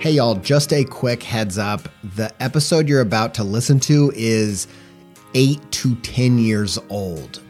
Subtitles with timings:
[0.00, 1.86] Hey, y'all, just a quick heads up.
[2.14, 4.66] The episode you're about to listen to is
[5.34, 7.42] eight to 10 years old.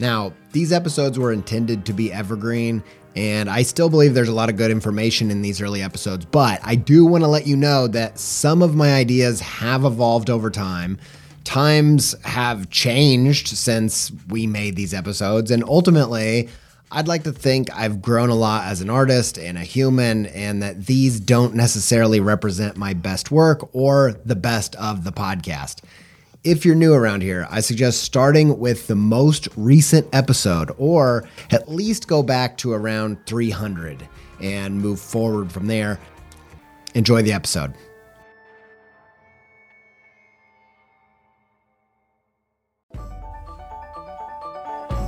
[0.00, 2.82] Now, these episodes were intended to be evergreen,
[3.14, 6.58] and I still believe there's a lot of good information in these early episodes, but
[6.64, 10.50] I do want to let you know that some of my ideas have evolved over
[10.50, 10.98] time.
[11.44, 16.48] Times have changed since we made these episodes, and ultimately,
[16.94, 20.62] I'd like to think I've grown a lot as an artist and a human, and
[20.62, 25.80] that these don't necessarily represent my best work or the best of the podcast.
[26.44, 31.66] If you're new around here, I suggest starting with the most recent episode, or at
[31.70, 34.06] least go back to around 300
[34.42, 35.98] and move forward from there.
[36.94, 37.72] Enjoy the episode.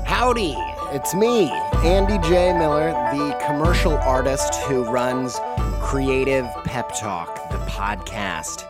[0.06, 0.54] Howdy,
[0.94, 1.50] it's me,
[1.84, 2.54] Andy J.
[2.54, 5.38] Miller, the commercial artist who runs
[5.82, 8.66] Creative Pep Talk, the podcast.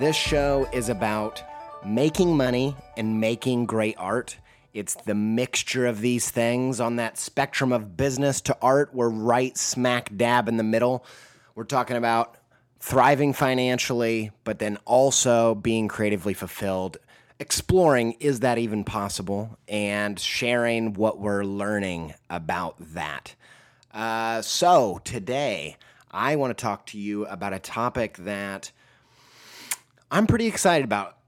[0.00, 1.44] This show is about
[1.86, 4.38] making money and making great art.
[4.74, 8.92] It's the mixture of these things on that spectrum of business to art.
[8.92, 11.06] We're right smack dab in the middle.
[11.54, 12.36] We're talking about
[12.80, 16.98] thriving financially, but then also being creatively fulfilled
[17.38, 23.34] exploring is that even possible and sharing what we're learning about that.
[23.92, 25.76] Uh, so, today
[26.10, 28.70] I want to talk to you about a topic that
[30.10, 31.18] I'm pretty excited about.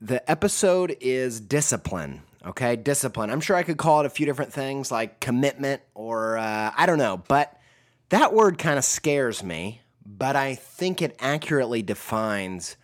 [0.00, 2.22] The episode is discipline.
[2.44, 3.30] Okay, discipline.
[3.30, 6.86] I'm sure I could call it a few different things like commitment or uh, I
[6.86, 7.58] don't know, but
[8.10, 9.80] that word kind of scares me.
[10.04, 12.76] But I think it accurately defines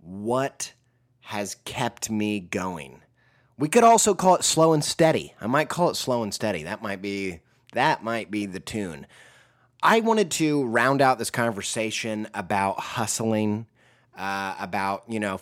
[0.00, 0.72] what
[1.24, 3.00] has kept me going.
[3.56, 5.34] We could also call it slow and steady.
[5.40, 6.64] I might call it slow and steady.
[6.64, 7.40] That might be
[7.72, 9.06] that might be the tune.
[9.82, 13.66] I wanted to round out this conversation about hustling,
[14.16, 15.40] uh, about you know,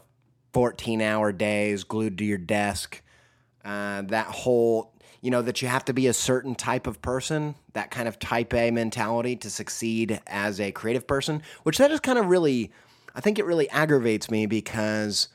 [0.52, 3.02] fourteen hour days glued to your desk,
[3.64, 7.56] uh, that whole you know that you have to be a certain type of person,
[7.73, 11.42] that kind of type A mentality to succeed as a creative person.
[11.64, 12.70] Which that is kind of really,
[13.17, 15.29] I think it really aggravates me because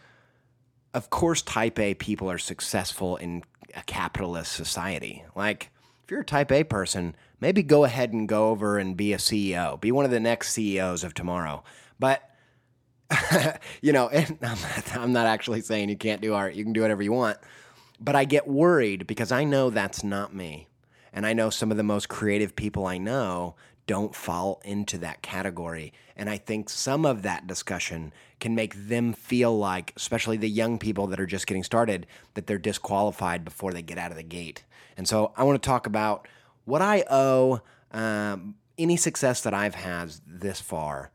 [0.94, 3.44] of course, type A people are successful in
[3.76, 5.24] a capitalist society.
[5.36, 5.72] Like,
[6.04, 9.18] if you're a type A person, maybe go ahead and go over and be a
[9.18, 11.64] CEO, be one of the next CEOs of tomorrow.
[12.00, 12.24] But,
[13.82, 16.82] you know, I'm not, I'm not actually saying you can't do art, you can do
[16.82, 17.38] whatever you want.
[18.00, 20.68] But I get worried because I know that's not me.
[21.12, 23.56] And I know some of the most creative people I know
[23.88, 25.94] don't fall into that category.
[26.16, 30.78] And I think some of that discussion can make them feel like, especially the young
[30.78, 32.06] people that are just getting started,
[32.36, 34.64] that they're disqualified before they get out of the gate.
[34.98, 36.28] And so I want to talk about
[36.66, 37.62] what I owe
[37.92, 41.12] um, any success that I've had this far.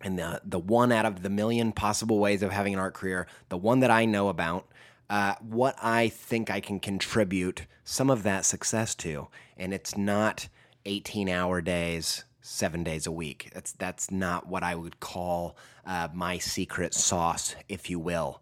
[0.00, 3.26] And the, the one out of the million possible ways of having an art career,
[3.48, 4.68] the one that I know about,
[5.10, 9.28] uh, what I think I can contribute some of that success to.
[9.56, 10.48] And it's not
[10.86, 13.50] 18 hour days, seven days a week.
[13.54, 15.56] That's, that's not what I would call
[15.86, 18.40] uh, my secret sauce, if you will.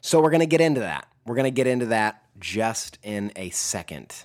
[0.00, 1.06] So we're going to get into that.
[1.24, 4.24] We're going to get into that just in a second.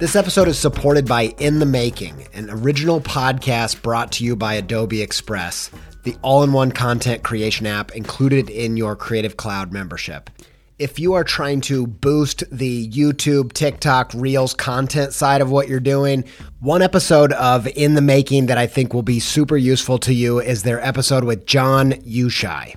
[0.00, 4.54] This episode is supported by In the Making, an original podcast brought to you by
[4.54, 5.70] Adobe Express,
[6.04, 10.30] the all in one content creation app included in your Creative Cloud membership.
[10.78, 15.78] if you are trying to boost the YouTube, TikTok, Reels content side of what you're
[15.78, 16.24] doing,
[16.60, 20.40] one episode of In the Making that I think will be super useful to you
[20.40, 22.76] is their episode with Jon Youshaei.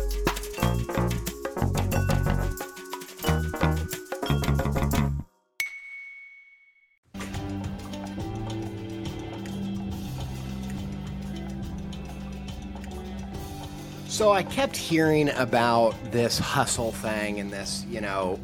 [14.21, 18.39] So I kept hearing about this hustle thing and this, you know,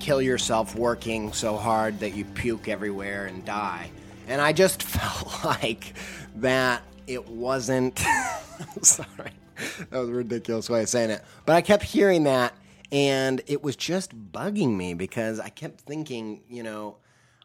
[0.00, 3.90] kill yourself working so hard that you puke everywhere and die.
[4.26, 5.92] And I just felt like
[6.36, 7.98] that it wasn't.
[8.80, 9.32] sorry,
[9.90, 11.22] that was a ridiculous way of saying it.
[11.44, 12.54] But I kept hearing that,
[12.90, 16.96] and it was just bugging me because I kept thinking, you know,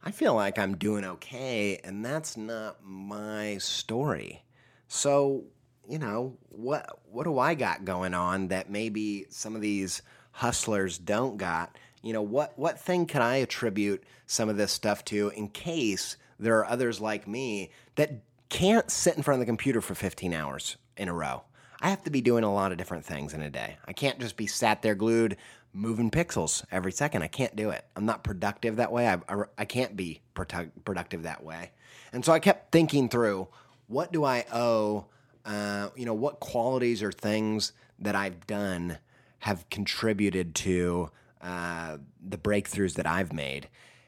[0.02, 4.46] I feel like I'm doing okay, and that's not my story.
[4.88, 5.44] So,
[5.88, 10.02] you know, what what do I got going on that maybe some of these
[10.32, 11.78] hustlers don't got?
[12.02, 16.18] You know, what what thing can I attribute some of this stuff to in case
[16.40, 20.34] there are others like me that can't sit in front of the computer for 15
[20.34, 21.44] hours in a row.
[21.82, 23.78] I have to be doing a lot of different things in a day.
[23.86, 25.38] I can't just be sat there glued
[25.74, 27.24] moving pixels every second.
[27.24, 27.84] I can't do it.
[27.96, 29.08] I'm not productive that way.
[29.08, 31.72] I, I, I can't be productive that way.
[32.14, 33.48] And so I kept thinking through
[33.88, 35.08] what do I owe,
[35.46, 38.98] uh, you know, what qualities or things that I've done
[39.40, 41.10] have contributed to
[41.42, 43.68] uh, the breakthroughs that I've made.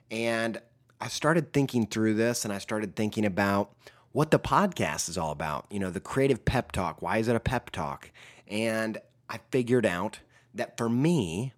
[0.09, 0.61] And
[1.01, 3.71] I started thinking through this and I started thinking about
[4.13, 5.65] what the podcast is all about.
[5.69, 7.01] You know, the creative pep talk.
[7.01, 8.11] Why is it a pep talk?
[8.47, 8.97] And
[9.29, 10.19] I figured out
[10.53, 11.53] that for me,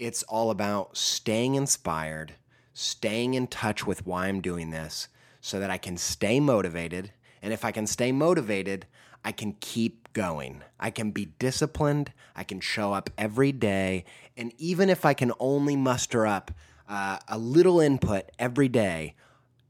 [0.00, 2.34] it's all about staying inspired,
[2.74, 5.06] staying in touch with why I'm doing this
[5.40, 7.12] so that I can stay motivated.
[7.42, 8.86] And if I can stay motivated,
[9.24, 10.62] I can keep going.
[10.78, 12.12] I can be disciplined.
[12.34, 14.04] I can show up every day.
[14.36, 16.50] And even if I can only muster up
[16.88, 19.14] uh, a little input every day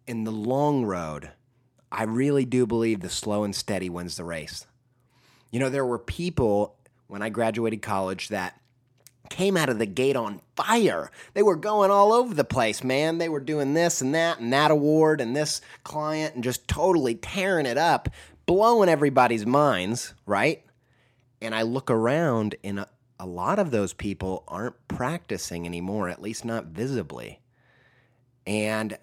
[0.06, 1.30] in the long road,
[1.92, 4.66] I really do believe the slow and steady wins the race.
[5.50, 6.76] You know, there were people
[7.08, 8.60] when I graduated college that
[9.30, 11.10] came out of the gate on fire.
[11.34, 13.18] They were going all over the place, man.
[13.18, 17.14] They were doing this and that and that award and this client and just totally
[17.14, 18.08] tearing it up,
[18.50, 20.64] blowing everybody's minds, right?
[21.40, 22.88] And I look around and a,
[23.20, 27.38] a lot of those people aren't practicing anymore, at least not visibly.
[28.48, 28.98] And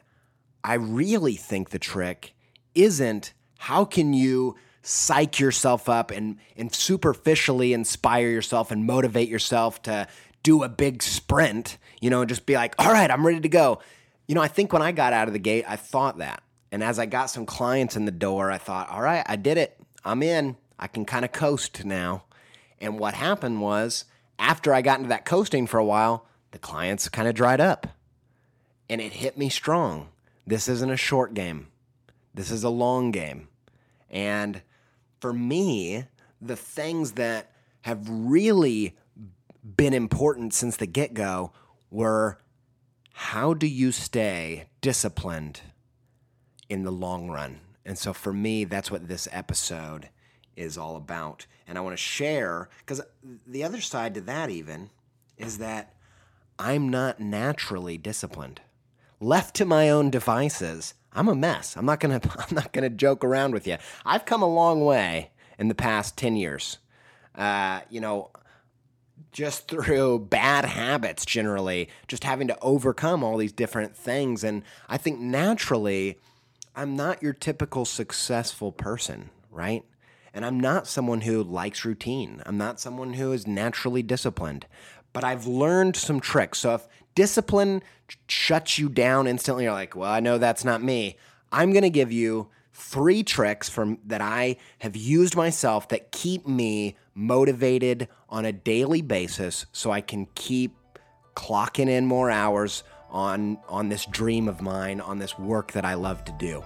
[0.65, 2.33] I really think the trick
[2.75, 9.81] isn't how can you psych yourself up and, and superficially inspire yourself and motivate yourself
[9.83, 10.09] to
[10.43, 13.49] do a big sprint, you know, and just be like, all right, I'm ready to
[13.49, 13.79] go.
[14.27, 16.43] You know, I think when I got out of the gate, I thought that.
[16.71, 19.57] And as I got some clients in the door, I thought, all right, I did
[19.57, 19.79] it.
[20.03, 20.57] I'm in.
[20.79, 22.23] I can kind of coast now.
[22.79, 24.05] And what happened was,
[24.37, 27.87] after I got into that coasting for a while, the clients kind of dried up.
[28.89, 30.09] And it hit me strong.
[30.45, 31.67] This isn't a short game.
[32.33, 33.47] This is a long game.
[34.09, 34.61] And
[35.19, 36.05] for me,
[36.41, 38.95] the things that have really
[39.63, 41.51] been important since the get go
[41.89, 42.39] were
[43.13, 45.61] how do you stay disciplined
[46.69, 47.59] in the long run?
[47.85, 50.09] And so for me, that's what this episode
[50.55, 51.45] is all about.
[51.67, 53.01] And I want to share, because
[53.45, 54.89] the other side to that, even,
[55.37, 55.93] is that
[56.59, 58.61] I'm not naturally disciplined.
[59.19, 61.75] Left to my own devices, I'm a mess.
[61.75, 63.77] I'm not gonna I'm not gonna joke around with you.
[64.05, 66.77] I've come a long way in the past ten years.
[67.35, 68.31] Uh, you know,
[69.31, 74.43] just through bad habits generally, just having to overcome all these different things.
[74.43, 76.19] And I think naturally,
[76.77, 79.83] I'm not your typical successful person, right?
[80.31, 82.43] And I'm not someone who likes routine.
[82.45, 84.67] I'm not someone who is naturally disciplined.
[85.11, 86.59] But I've learned some tricks.
[86.59, 87.81] So if discipline
[88.27, 91.17] shuts you down instantly, you're like, well, I know that's not me.
[91.51, 96.47] I'm going to give you three tricks from that I have used myself that keep
[96.47, 100.75] me motivated on a daily basis so I can keep
[101.35, 105.93] clocking in more hours on on this dream of mine, on this work that I
[105.93, 106.63] love to do.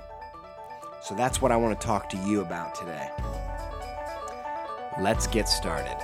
[1.03, 3.09] So that's what I want to talk to you about today.
[4.99, 5.97] Let's get started.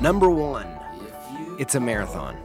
[0.00, 0.68] Number one,
[1.58, 2.36] it's a marathon.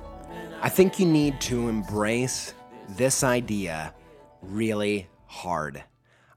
[0.62, 2.54] I think you need to embrace
[2.88, 3.94] this idea
[4.42, 5.84] really hard.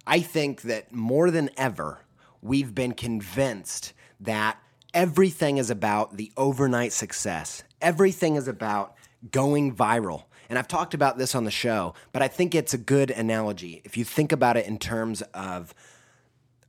[0.07, 2.01] I think that more than ever,
[2.41, 3.93] we've been convinced
[4.23, 4.59] that
[4.95, 7.65] everything is about the overnight success.
[7.81, 8.95] Everything is about
[9.31, 10.25] going viral.
[10.49, 13.81] And I've talked about this on the show, but I think it's a good analogy.
[13.85, 15.75] If you think about it in terms of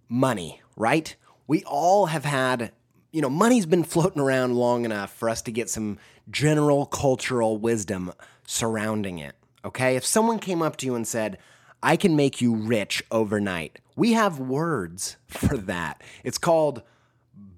[0.07, 1.15] money, right?
[1.47, 2.71] We all have had,
[3.11, 5.97] you know, money's been floating around long enough for us to get some
[6.31, 8.13] general cultural wisdom
[8.47, 9.35] surrounding it.
[9.65, 9.95] Okay?
[9.95, 11.37] If someone came up to you and said,
[11.81, 16.01] I can make you rich overnight, we have words for that.
[16.23, 16.83] It's called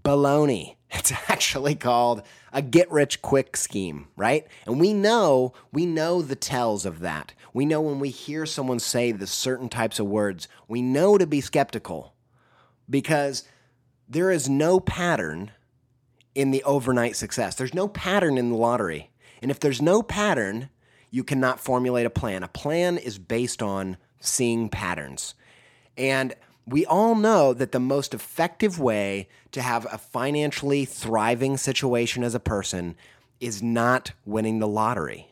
[0.06, 0.76] baloney.
[0.98, 2.22] It's actually called
[2.54, 4.48] a get rich quick scheme, right?
[4.66, 7.34] And we know, we know the tells of that.
[7.54, 11.28] We know when we hear someone say the certain types of words, we know to
[11.28, 12.14] be skeptical
[12.90, 13.44] because
[14.08, 15.52] there is no pattern
[16.34, 17.56] in the overnight success.
[17.56, 19.10] There's no pattern in the lottery.
[19.42, 20.70] And if there's no pattern,
[21.12, 22.44] you cannot formulate a plan.
[22.44, 25.34] A plan is based on seeing patterns.
[25.98, 26.36] And
[26.68, 32.34] we all know that the most effective way to have a financially thriving situation as
[32.34, 32.96] a person
[33.40, 35.28] is not winning the lottery.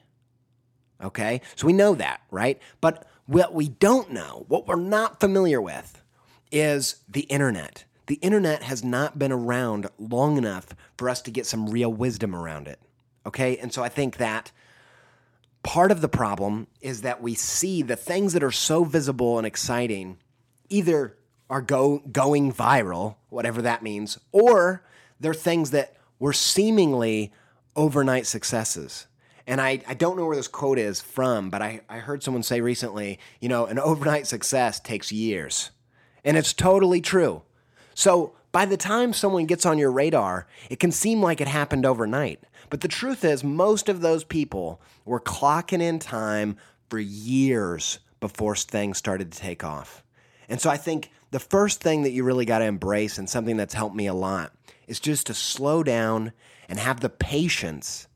[1.02, 1.42] Okay?
[1.56, 2.62] So we know that, right?
[2.82, 6.02] But what we don't know, what we're not familiar with,
[6.52, 7.86] is the internet.
[8.06, 12.36] The internet has not been around long enough for us to get some real wisdom
[12.36, 12.80] around it.
[13.26, 13.58] Okay?
[13.58, 14.52] And so I think that
[15.64, 19.48] part of the problem is that we see the things that are so visible and
[19.48, 20.18] exciting
[20.70, 21.18] either
[21.50, 24.84] are go, going viral, whatever that means, or
[25.20, 27.32] they're things that were seemingly
[27.76, 29.08] overnight successes.
[29.46, 32.44] And I, I don't know where this quote is from, but I, I heard someone
[32.44, 35.72] say recently, you know, an overnight success takes years.
[36.24, 37.42] And it's totally true.
[37.94, 41.86] So by the time someone gets on your radar, it can seem like it happened
[41.86, 42.40] overnight.
[42.70, 46.56] But the truth is, most of those people were clocking in time
[46.90, 50.04] for years before things started to take off.
[50.48, 53.58] And so I think the first thing that you really got to embrace, and something
[53.58, 54.54] that's helped me a lot,
[54.86, 56.32] is just to slow down
[56.70, 58.08] and have the patience.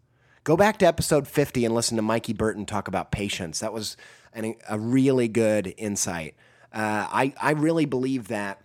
[0.43, 3.59] Go back to episode 50 and listen to Mikey Burton talk about patience.
[3.59, 3.97] That was
[4.33, 6.35] an, a really good insight.
[6.71, 8.61] Uh, I, I really believe that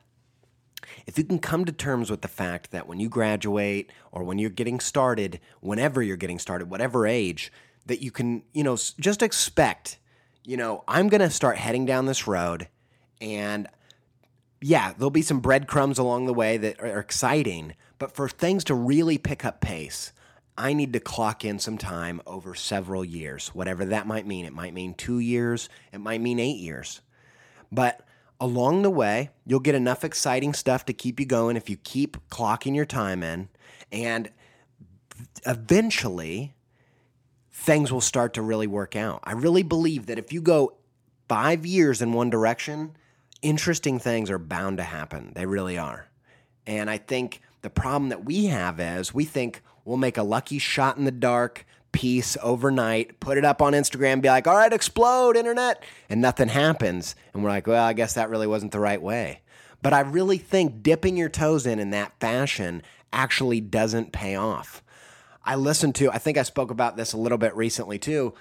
[1.07, 4.39] if you can come to terms with the fact that when you graduate or when
[4.39, 7.51] you're getting started, whenever you're getting started, whatever age,
[7.87, 9.99] that you can, you know, just expect,
[10.45, 12.69] you know, I'm going to start heading down this road
[13.19, 13.67] and
[14.63, 18.75] yeah, there'll be some breadcrumbs along the way that are exciting, but for things to
[18.75, 20.13] really pick up pace,
[20.57, 24.45] I need to clock in some time over several years, whatever that might mean.
[24.45, 27.01] It might mean two years, it might mean eight years.
[27.73, 28.07] But
[28.39, 32.17] along the way, you'll get enough exciting stuff to keep you going if you keep
[32.29, 33.49] clocking your time in.
[33.91, 34.31] And
[35.47, 36.55] eventually,
[37.51, 39.21] things will start to really work out.
[39.25, 40.77] I really believe that if you go
[41.29, 42.97] five years in one direction,
[43.43, 45.33] interesting things are bound to happen.
[45.35, 46.09] They really are.
[46.67, 50.59] And I think the problem that we have is we think we'll make a lucky
[50.59, 54.73] shot in the dark piece overnight, put it up on Instagram, be like, all right,
[54.73, 57.15] explode, internet, and nothing happens.
[57.35, 59.43] And we're like, well, I guess that really wasn't the right way.
[59.83, 62.83] But I really think dipping your toes in in that fashion
[63.13, 64.83] actually doesn't pay off.
[65.45, 68.33] I listened to, I think I spoke about this a little bit recently too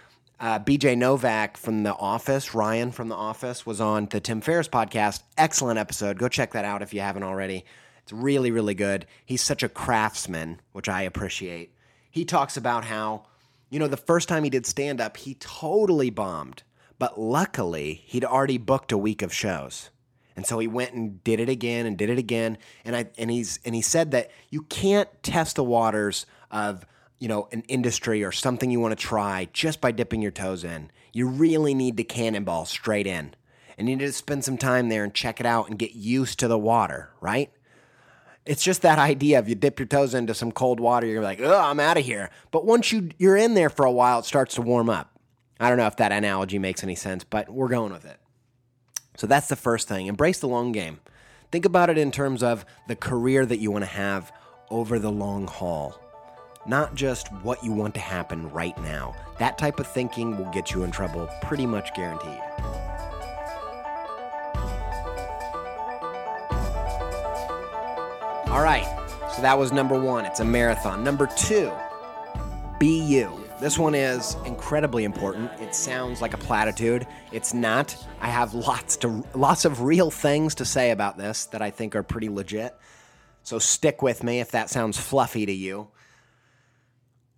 [0.42, 4.68] uh, BJ Novak from The Office, Ryan from The Office, was on the Tim Ferriss
[4.68, 5.22] podcast.
[5.38, 6.18] Excellent episode.
[6.18, 7.64] Go check that out if you haven't already.
[8.02, 9.06] It's really, really good.
[9.24, 11.76] He's such a craftsman, which I appreciate.
[12.10, 13.28] He talks about how,
[13.70, 16.64] you know, the first time he did stand up, he totally bombed.
[16.98, 19.92] But luckily, he'd already booked a week of shows.
[20.36, 22.58] And so he went and did it again and did it again.
[22.84, 26.86] And I and he's and he said that you can't test the waters of
[27.22, 30.64] you know, an industry or something you want to try just by dipping your toes
[30.64, 30.90] in.
[31.14, 33.36] You really need to cannonball straight in.
[33.78, 36.40] And you need to spend some time there and check it out and get used
[36.40, 37.52] to the water, right?
[38.44, 41.40] It's just that idea of you dip your toes into some cold water, you're like,
[41.40, 42.32] oh, I'm out of here.
[42.50, 45.20] But once you you're in there for a while, it starts to warm up.
[45.60, 48.20] I don't know if that analogy makes any sense, but we're going with it.
[49.16, 50.08] So that's the first thing.
[50.08, 51.02] Embrace the long game.
[51.52, 54.32] Think about it in terms of the career that you want to have
[54.72, 56.02] over the long haul
[56.66, 59.16] not just what you want to happen right now.
[59.40, 62.40] That type of thinking will get you in trouble, pretty much guaranteed.
[68.52, 68.86] All right,
[69.34, 70.26] so that was number one.
[70.26, 71.04] It's a marathon.
[71.04, 71.72] Number two,
[72.80, 73.32] be you.
[73.60, 75.52] This one is incredibly important.
[75.62, 77.08] It sounds like a platitude.
[77.32, 77.96] It's not.
[78.20, 81.96] I have lots to lots of real things to say about this that I think
[81.96, 82.76] are pretty legit.
[83.44, 85.90] So stick with me if that sounds fluffy to you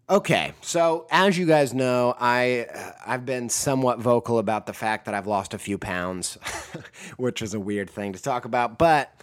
[0.09, 5.05] Okay, so as you guys know, I uh, I've been somewhat vocal about the fact
[5.05, 6.37] that I've lost a few pounds,
[7.17, 9.13] which is a weird thing to talk about, but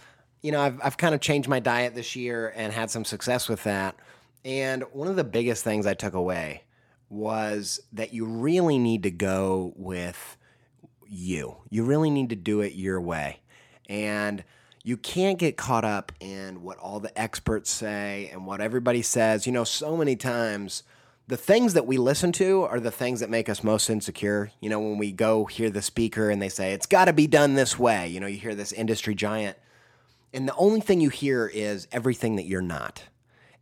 [0.41, 3.47] you know, I've I've kind of changed my diet this year and had some success
[3.47, 3.95] with that.
[4.43, 6.63] And one of the biggest things I took away
[7.09, 10.35] was that you really need to go with
[11.07, 11.57] you.
[11.69, 13.41] You really need to do it your way.
[13.87, 14.43] And
[14.83, 19.45] you can't get caught up in what all the experts say and what everybody says.
[19.45, 20.83] You know, so many times
[21.27, 24.51] the things that we listen to are the things that make us most insecure.
[24.59, 27.27] You know, when we go hear the speaker and they say, it's got to be
[27.27, 29.57] done this way, you know, you hear this industry giant,
[30.33, 33.03] and the only thing you hear is everything that you're not.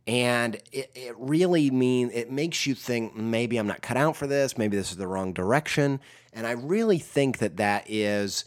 [0.06, 4.26] And it, it really mean it makes you think maybe I'm not cut out for
[4.26, 6.00] this, maybe this is the wrong direction.
[6.32, 8.44] And I really think that that is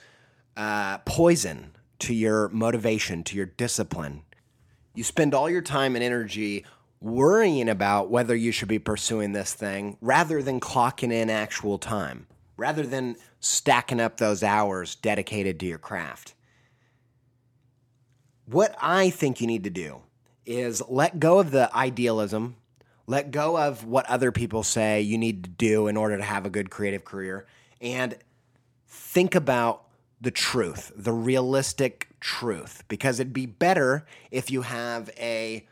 [0.57, 4.23] uh, poison to your motivation, to your discipline.
[4.93, 6.65] You spend all your time and energy
[6.99, 12.27] worrying about whether you should be pursuing this thing rather than clocking in actual time,
[12.55, 16.33] rather than stacking up those hours dedicated to your craft.
[18.45, 20.01] What I think you need to do
[20.45, 22.55] is let go of the idealism,
[23.07, 26.45] let go of what other people say you need to do in order to have
[26.45, 27.45] a good creative career,
[27.81, 28.17] and
[28.87, 29.82] think about
[30.23, 35.67] the truth, the realistic truth, because it'd be better if you have a,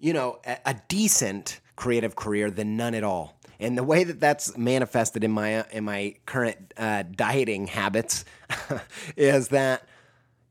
[0.00, 3.38] you know, a, a decent creative career than none at all.
[3.60, 8.24] And the way that that's manifested in my in my current uh, dieting habits
[9.16, 9.86] is that,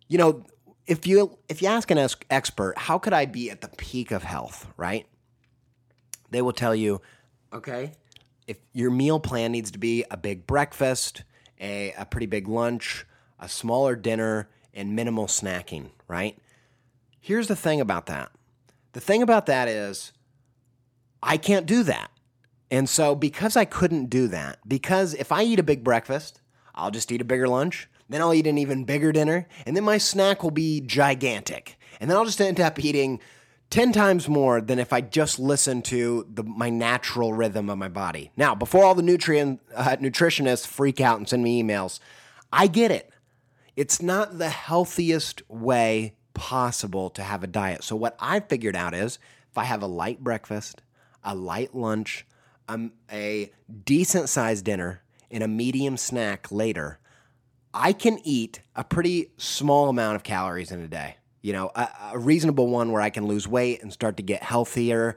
[0.07, 0.45] you know,
[0.85, 4.21] if you if you ask an expert, how could I be at the peak of
[4.21, 5.07] health, right?
[6.29, 7.01] They will tell you,
[7.51, 7.93] okay,
[8.45, 11.23] if your meal plan needs to be a big breakfast,
[11.59, 13.05] a, a pretty big lunch,
[13.39, 16.37] a smaller dinner, and minimal snacking, right?
[17.19, 18.31] Here's the thing about that.
[18.93, 20.11] The thing about that is,
[21.21, 22.11] I can't do that.
[22.71, 26.41] And so, because I couldn't do that, because if I eat a big breakfast,
[26.73, 29.83] I'll just eat a bigger lunch, then I'll eat an even bigger dinner, and then
[29.83, 31.77] my snack will be gigantic.
[31.99, 33.19] And then I'll just end up eating
[33.69, 37.87] 10 times more than if I just listened to the, my natural rhythm of my
[37.89, 38.31] body.
[38.35, 41.99] Now, before all the nutrient uh, nutritionists freak out and send me emails,
[42.51, 43.12] I get it.
[43.75, 47.83] It's not the healthiest way possible to have a diet.
[47.83, 49.19] So, what I figured out is
[49.51, 50.81] if I have a light breakfast,
[51.23, 52.25] a light lunch,
[52.67, 53.51] um, a
[53.85, 56.99] decent sized dinner, and a medium snack later,
[57.73, 61.17] I can eat a pretty small amount of calories in a day.
[61.41, 64.43] You know, a, a reasonable one where I can lose weight and start to get
[64.43, 65.15] healthier.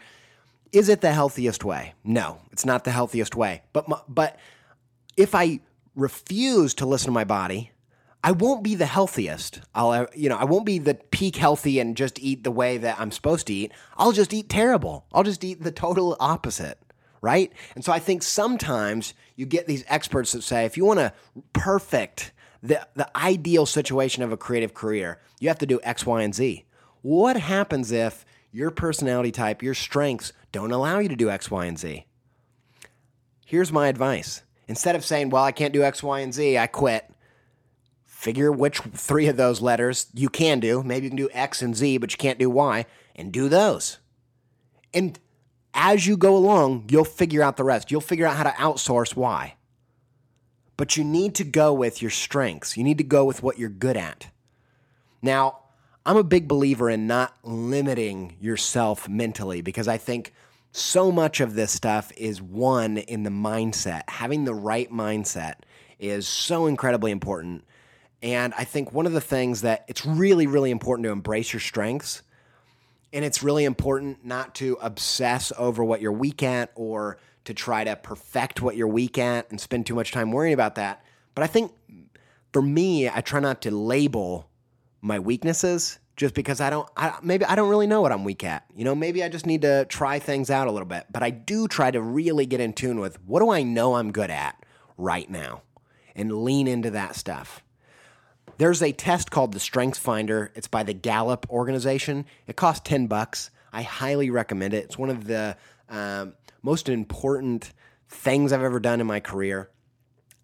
[0.72, 1.94] Is it the healthiest way?
[2.02, 3.62] No, it's not the healthiest way.
[3.72, 4.38] But but
[5.16, 5.60] if I
[5.94, 7.70] refuse to listen to my body
[8.24, 9.60] I won't be the healthiest.
[9.74, 12.76] I'll, uh, you know, I won't be the peak healthy and just eat the way
[12.78, 13.72] that I'm supposed to eat.
[13.96, 15.06] I'll just eat terrible.
[15.12, 16.78] I'll just eat the total opposite,
[17.20, 17.52] right?
[17.74, 21.12] And so I think sometimes you get these experts that say if you want to
[21.52, 26.22] perfect the the ideal situation of a creative career, you have to do X, Y,
[26.22, 26.64] and Z.
[27.02, 31.66] What happens if your personality type, your strengths don't allow you to do X, Y,
[31.66, 32.06] and Z?
[33.44, 34.42] Here's my advice.
[34.66, 37.08] Instead of saying, "Well, I can't do X, Y, and Z, I quit."
[38.26, 40.82] Figure which three of those letters you can do.
[40.82, 42.84] Maybe you can do X and Z, but you can't do Y,
[43.14, 43.98] and do those.
[44.92, 45.16] And
[45.72, 47.92] as you go along, you'll figure out the rest.
[47.92, 49.54] You'll figure out how to outsource Y.
[50.76, 52.76] But you need to go with your strengths.
[52.76, 54.26] You need to go with what you're good at.
[55.22, 55.60] Now,
[56.04, 60.34] I'm a big believer in not limiting yourself mentally because I think
[60.72, 64.02] so much of this stuff is one in the mindset.
[64.08, 65.58] Having the right mindset
[66.00, 67.62] is so incredibly important
[68.22, 71.60] and I think one of the things that it's really, really important to embrace your
[71.60, 72.22] strengths.
[73.12, 77.84] And it's really important not to obsess over what you're weak at or to try
[77.84, 81.04] to perfect what you're weak at and spend too much time worrying about that.
[81.34, 81.72] But I think
[82.52, 84.50] for me, I try not to label
[85.00, 88.42] my weaknesses just because I don't, I, maybe I don't really know what I'm weak
[88.42, 88.64] at.
[88.74, 91.06] You know, maybe I just need to try things out a little bit.
[91.10, 94.10] But I do try to really get in tune with what do I know I'm
[94.10, 94.64] good at
[94.96, 95.62] right now
[96.14, 97.62] and lean into that stuff.
[98.58, 100.50] There's a test called the Strengths Finder.
[100.54, 102.24] It's by the Gallup organization.
[102.46, 103.50] It costs 10 bucks.
[103.72, 104.84] I highly recommend it.
[104.84, 105.56] It's one of the
[105.90, 107.72] um, most important
[108.08, 109.70] things I've ever done in my career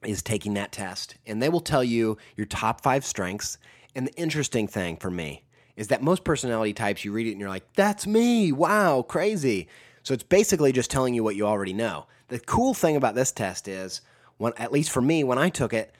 [0.04, 1.16] is taking that test.
[1.26, 3.56] And they will tell you your top five strengths.
[3.94, 5.44] And the interesting thing for me
[5.76, 8.52] is that most personality types, you read it and you're like, that's me.
[8.52, 9.68] Wow, crazy.
[10.02, 12.06] So it's basically just telling you what you already know.
[12.28, 14.02] The cool thing about this test is,
[14.36, 15.94] when, at least for me, when I took it,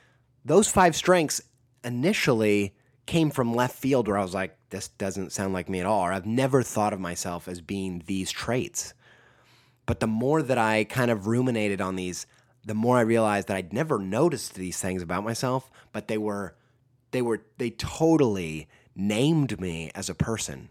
[0.45, 1.41] those five strengths
[1.85, 2.75] initially
[3.07, 6.01] came from left field where I was like, this doesn't sound like me at all,
[6.01, 8.95] or I've never thought of myself as being these traits.
[9.87, 12.27] But the more that I kind of ruminated on these,
[12.65, 16.55] the more I realized that I'd never noticed these things about myself, but they were
[17.11, 20.71] they were they totally named me as a person.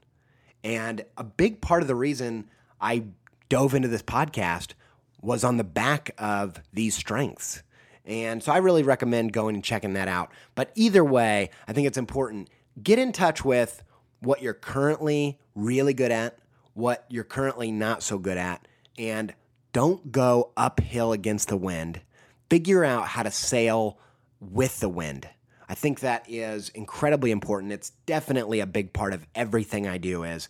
[0.64, 3.06] And a big part of the reason I
[3.50, 4.74] dove into this podcast
[5.22, 7.64] was on the back of these strengths.
[8.06, 10.32] And so I really recommend going and checking that out.
[10.56, 12.50] But either way, I think it's important
[12.82, 13.84] get in touch with
[14.22, 16.38] what you're currently really good at,
[16.74, 18.66] what you're currently not so good at,
[18.98, 19.34] and
[19.74, 22.02] don't go uphill against the wind.
[22.50, 23.98] Figure out how to sail
[24.40, 25.28] with the wind.
[25.70, 27.72] I think that is incredibly important.
[27.72, 30.50] It's definitely a big part of everything I do is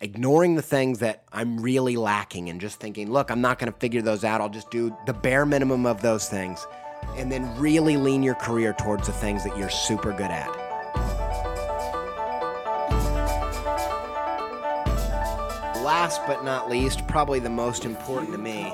[0.00, 3.78] ignoring the things that I'm really lacking and just thinking, look, I'm not going to
[3.78, 4.40] figure those out.
[4.40, 6.66] I'll just do the bare minimum of those things
[7.16, 10.48] and then really lean your career towards the things that you're super good at.
[15.84, 18.72] Last but not least, probably the most important to me,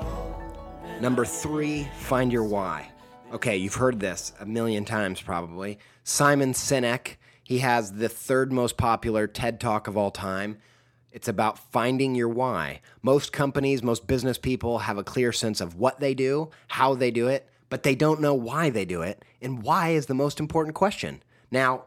[1.01, 2.89] number three, find your why.
[3.33, 5.79] Okay, you've heard this a million times probably.
[6.03, 10.57] Simon Sinek, he has the third most popular TED Talk of all time.
[11.11, 12.81] It's about finding your why.
[13.01, 17.11] Most companies, most business people have a clear sense of what they do, how they
[17.11, 19.23] do it, but they don't know why they do it.
[19.41, 21.23] And why is the most important question.
[21.51, 21.85] Now,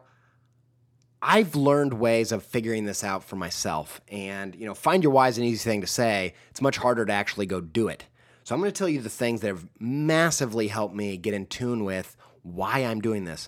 [1.21, 4.01] I've learned ways of figuring this out for myself.
[4.09, 6.33] And, you know, find your why is an easy thing to say.
[6.49, 8.05] It's much harder to actually go do it.
[8.43, 11.45] So I'm going to tell you the things that have massively helped me get in
[11.45, 13.47] tune with why I'm doing this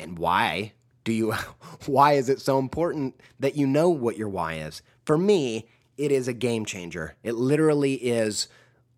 [0.00, 0.72] and why
[1.04, 1.32] do you
[1.86, 4.82] why is it so important that you know what your why is?
[5.04, 7.16] For me, it is a game changer.
[7.22, 8.48] It literally is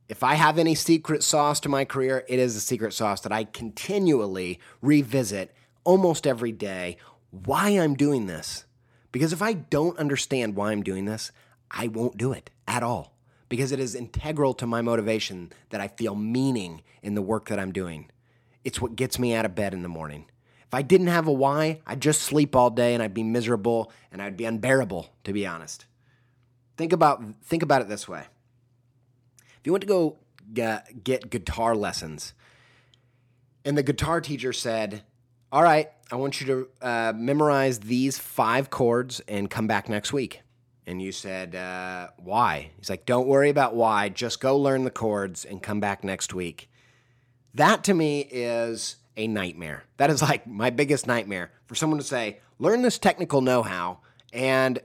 [0.09, 3.33] if I have any secret sauce to my career, it is a secret sauce that
[3.33, 6.99] I continually revisit almost every day
[7.31, 8.65] why I'm doing this.
[9.13, 11.33] Because if I don't understand why I'm doing this,
[11.71, 13.15] I won't do it at all
[13.49, 17.59] because it is integral to my motivation that I feel meaning in the work that
[17.59, 18.11] I'm doing.
[18.65, 20.27] It's what gets me out of bed in the morning.
[20.67, 23.93] If I didn't have a why, I'd just sleep all day and I'd be miserable
[24.11, 25.87] and I'd be unbearable, to be honest.
[26.77, 28.25] Think about think about it this way.
[29.65, 30.19] If you went to go
[30.53, 32.35] get, guitar lessons
[33.65, 35.05] and the guitar teacher said,
[35.51, 40.13] "All right, I want you to uh, memorize these five chords and come back next
[40.13, 40.43] week."
[40.87, 42.71] and you said, uh, why?
[42.77, 44.11] He's like, don't worry about why.
[44.11, 46.69] Just go learn the chords and come back next week.
[47.55, 49.85] That to me is a nightmare.
[49.97, 54.01] That is like my biggest nightmare for someone to say, learn this technical know how,
[54.31, 54.79] and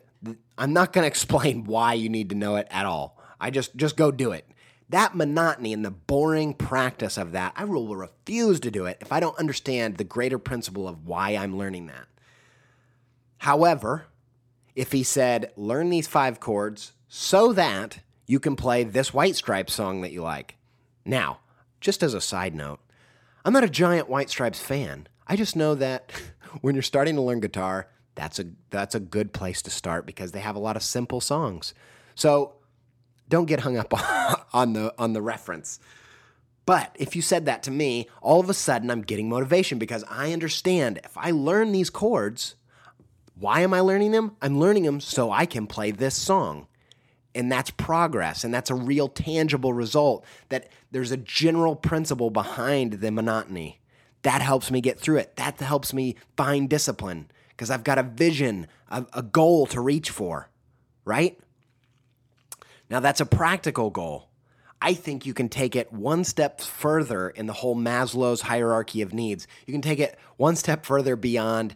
[0.57, 3.19] I'm not going to explain why you need to know it at all.
[3.37, 4.45] I just, just go do it.
[4.89, 9.12] That monotony and the boring practice of that, I will refuse to do it if
[9.12, 12.08] I don't understand the greater principle of why I'm learning that.
[13.38, 14.06] However,
[14.75, 19.73] if he said, learn these five chords so that you can play this White Stripes
[19.73, 20.56] song that you like.
[21.06, 21.39] Now,
[21.80, 22.80] just as a side note,
[23.45, 25.08] I'm not a giant White Stripes fan.
[25.28, 26.12] I just know that
[26.62, 30.32] when you're starting to learn guitar, that's a that's a good place to start because
[30.32, 31.73] they have a lot of simple songs.
[32.15, 32.56] So
[33.29, 33.93] don't get hung up
[34.53, 35.79] on the on the reference.
[36.65, 40.03] But if you said that to me, all of a sudden I'm getting motivation because
[40.09, 42.55] I understand if I learn these chords,
[43.33, 44.35] why am I learning them?
[44.41, 46.67] I'm learning them so I can play this song.
[47.33, 48.43] And that's progress.
[48.43, 53.79] And that's a real tangible result that there's a general principle behind the monotony.
[54.23, 55.37] That helps me get through it.
[55.37, 60.09] That helps me find discipline because I've got a vision, a, a goal to reach
[60.09, 60.49] for,
[61.05, 61.39] right?
[62.89, 64.30] Now, that's a practical goal.
[64.82, 69.13] I think you can take it one step further in the whole Maslow's hierarchy of
[69.13, 69.45] needs.
[69.65, 71.75] You can take it one step further beyond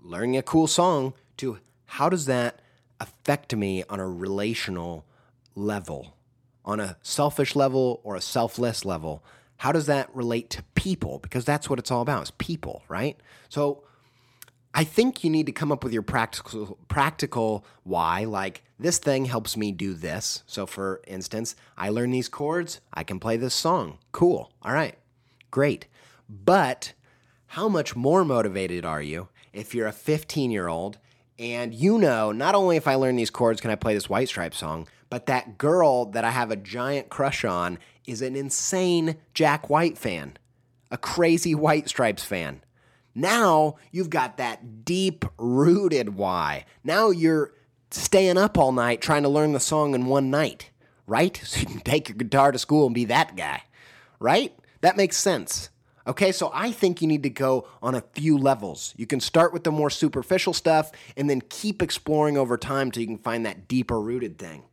[0.00, 2.60] learning a cool song to how does that
[3.00, 5.04] affect me on a relational
[5.56, 6.16] level,
[6.64, 9.24] on a selfish level or a selfless level?
[9.58, 11.18] How does that relate to people?
[11.18, 13.18] Because that's what it's all about, is people, right?
[13.48, 13.82] So
[14.76, 18.24] I think you need to come up with your practical practical why.
[18.24, 20.42] Like this thing helps me do this.
[20.46, 23.98] So for instance, I learn these chords, I can play this song.
[24.10, 24.52] Cool.
[24.62, 24.98] All right.
[25.52, 25.86] Great.
[26.28, 26.92] But
[27.46, 30.98] how much more motivated are you if you're a 15 year old
[31.38, 34.28] and you know not only if I learn these chords can I play this White
[34.28, 39.16] Stripe song, but that girl that I have a giant crush on is an insane
[39.34, 40.36] Jack White fan,
[40.90, 42.63] a crazy White Stripes fan.
[43.14, 46.64] Now you've got that deep rooted why.
[46.82, 47.52] Now you're
[47.90, 50.70] staying up all night trying to learn the song in one night,
[51.06, 51.36] right?
[51.44, 53.62] So you can take your guitar to school and be that guy,
[54.18, 54.54] right?
[54.80, 55.70] That makes sense.
[56.06, 58.92] Okay, so I think you need to go on a few levels.
[58.96, 63.00] You can start with the more superficial stuff and then keep exploring over time till
[63.00, 64.64] you can find that deeper rooted thing.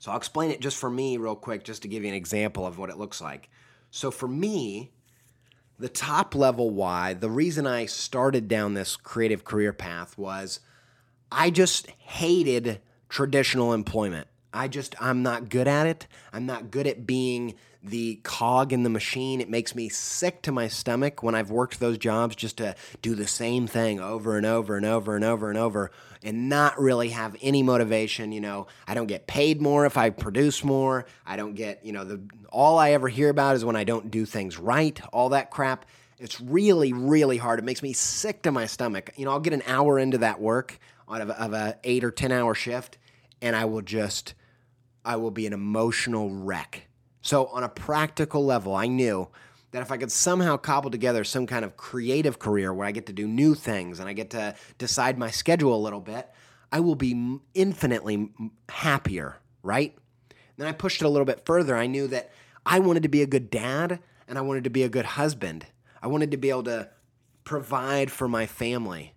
[0.00, 2.66] So I'll explain it just for me, real quick, just to give you an example
[2.66, 3.50] of what it looks like.
[3.90, 4.90] So for me,
[5.78, 10.60] the top level why, the reason I started down this creative career path was
[11.30, 14.26] I just hated traditional employment.
[14.52, 16.06] I just, I'm not good at it.
[16.32, 19.40] I'm not good at being the cog in the machine.
[19.40, 23.14] It makes me sick to my stomach when I've worked those jobs just to do
[23.14, 25.90] the same thing over and over and over and over and over
[26.22, 28.32] and not really have any motivation.
[28.32, 31.06] You know, I don't get paid more if I produce more.
[31.26, 34.10] I don't get, you know, the all I ever hear about is when I don't
[34.10, 35.86] do things right, all that crap.
[36.18, 37.58] It's really, really hard.
[37.58, 39.10] It makes me sick to my stomach.
[39.16, 40.78] You know, I'll get an hour into that work
[41.08, 42.98] out of, of a eight or 10 hour shift
[43.40, 44.34] and I will just,
[45.04, 46.88] I will be an emotional wreck
[47.28, 49.28] so, on a practical level, I knew
[49.70, 53.06] that if I could somehow cobble together some kind of creative career where I get
[53.06, 56.28] to do new things and I get to decide my schedule a little bit,
[56.72, 58.30] I will be infinitely
[58.68, 59.96] happier, right?
[60.56, 61.76] Then I pushed it a little bit further.
[61.76, 62.30] I knew that
[62.64, 65.66] I wanted to be a good dad and I wanted to be a good husband.
[66.02, 66.90] I wanted to be able to
[67.44, 69.14] provide for my family.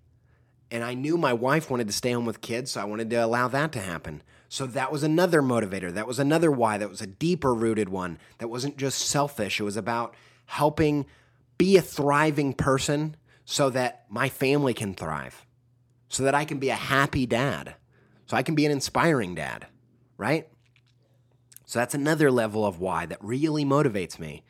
[0.70, 3.18] And I knew my wife wanted to stay home with kids, so I wanted to
[3.18, 4.24] allow that to happen.
[4.48, 5.94] So that was another motivator.
[5.94, 6.78] That was another why.
[6.78, 8.20] That was a deeper rooted one.
[8.38, 9.60] That wasn't just selfish.
[9.60, 10.16] It was about
[10.52, 11.06] helping
[11.58, 15.46] be a thriving person so that my family can thrive,
[16.10, 17.76] so that I can be a happy dad,
[18.26, 19.68] so I can be an inspiring dad,
[20.18, 20.50] right?
[21.66, 24.44] So that's another level of why that really motivates me.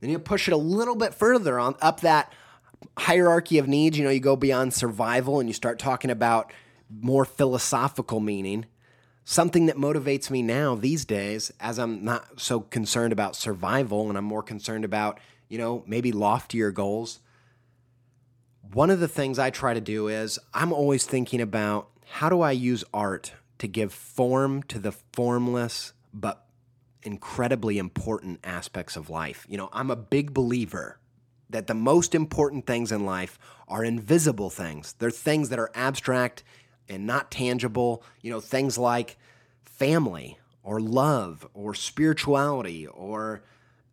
[0.00, 2.32] Then you push it a little bit further on up that
[2.96, 3.98] hierarchy of needs.
[3.98, 6.50] You know, you go beyond survival and you start talking about
[6.90, 8.64] more philosophical meaning
[9.28, 14.16] something that motivates me now these days as I'm not so concerned about survival and
[14.16, 17.18] I'm more concerned about, you know, maybe loftier goals.
[18.72, 22.40] One of the things I try to do is I'm always thinking about how do
[22.40, 26.46] I use art to give form to the formless but
[27.02, 29.44] incredibly important aspects of life.
[29.48, 31.00] You know, I'm a big believer
[31.50, 34.92] that the most important things in life are invisible things.
[35.00, 36.44] They're things that are abstract
[36.88, 38.02] and not tangible.
[38.22, 39.16] You know, things like
[39.64, 43.42] family or love or spirituality or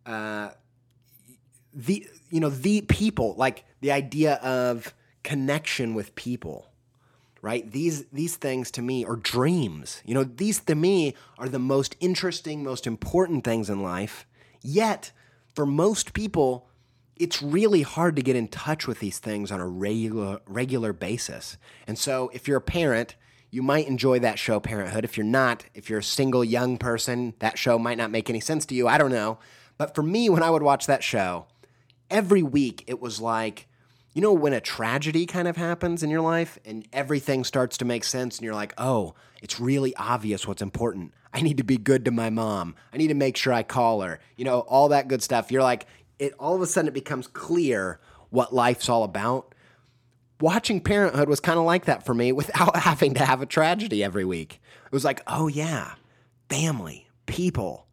[0.05, 0.49] uh,
[1.73, 6.67] the you know the people like the idea of connection with people
[7.41, 11.59] right these these things to me are dreams you know these to me are the
[11.59, 14.25] most interesting most important things in life
[14.61, 15.11] yet
[15.55, 16.67] for most people
[17.23, 21.55] it's really hard to get in touch with these things on a regular regular basis.
[21.87, 23.15] And so if you're a parent,
[23.49, 25.05] you might enjoy that show Parenthood.
[25.05, 28.41] If you're not, if you're a single young person, that show might not make any
[28.41, 28.89] sense to you.
[28.89, 29.39] I don't know.
[29.77, 31.45] But for me when I would watch that show,
[32.09, 33.67] every week it was like
[34.13, 37.85] you know when a tragedy kind of happens in your life and everything starts to
[37.85, 41.13] make sense and you're like, "Oh, it's really obvious what's important.
[41.33, 42.75] I need to be good to my mom.
[42.91, 45.53] I need to make sure I call her." You know, all that good stuff.
[45.53, 45.87] You're like,
[46.19, 47.99] it all of a sudden it becomes clear
[48.29, 49.53] what life's all about.
[50.39, 54.03] Watching Parenthood was kind of like that for me without having to have a tragedy
[54.03, 54.61] every week.
[54.85, 55.95] It was like, oh yeah,
[56.49, 57.87] family, people,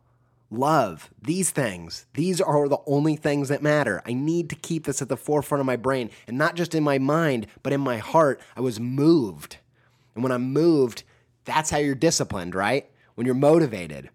[0.50, 2.06] love, these things.
[2.14, 4.02] These are the only things that matter.
[4.04, 6.82] I need to keep this at the forefront of my brain and not just in
[6.82, 8.40] my mind, but in my heart.
[8.56, 9.58] I was moved.
[10.14, 11.04] And when I'm moved,
[11.44, 12.90] that's how you're disciplined, right?
[13.14, 14.10] When you're motivated.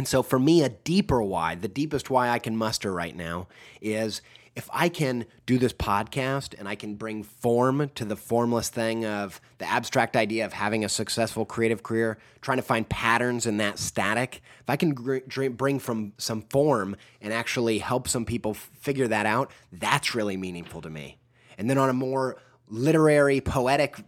[0.00, 3.48] And so for me, a deeper why, the deepest why I can muster right now
[3.82, 4.22] is
[4.56, 9.04] if I can do this podcast and I can bring form to the formless thing
[9.04, 13.58] of the abstract idea of having a successful creative career, trying to find patterns in
[13.58, 19.06] that static, if I can bring from some form and actually help some people figure
[19.08, 21.18] that out, that's really meaningful to me.
[21.58, 24.02] And then on a more literary, poetic